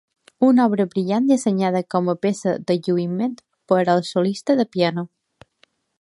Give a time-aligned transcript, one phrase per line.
[0.45, 3.39] Una obra brillant dissenyada com a peça de lluïment
[3.73, 5.05] per al solista de piano.